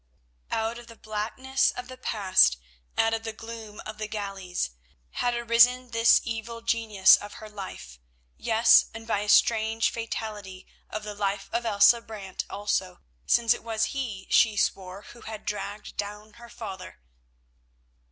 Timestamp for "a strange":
9.19-9.91